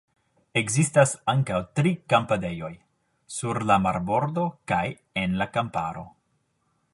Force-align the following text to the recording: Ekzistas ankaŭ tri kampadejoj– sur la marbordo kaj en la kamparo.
Ekzistas 0.59 1.11
ankaŭ 1.33 1.59
tri 1.79 1.91
kampadejoj– 2.13 2.71
sur 3.37 3.61
la 3.73 3.77
marbordo 3.85 4.47
kaj 4.73 4.83
en 5.27 5.37
la 5.43 5.49
kamparo. 5.59 6.05